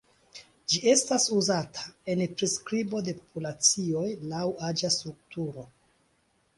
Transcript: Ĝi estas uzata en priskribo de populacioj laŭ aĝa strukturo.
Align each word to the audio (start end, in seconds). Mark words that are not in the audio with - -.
Ĝi 0.73 0.79
estas 0.93 1.27
uzata 1.35 1.85
en 2.15 2.25
priskribo 2.39 3.05
de 3.11 3.17
populacioj 3.21 4.05
laŭ 4.35 4.45
aĝa 4.73 4.95
strukturo. 5.01 5.73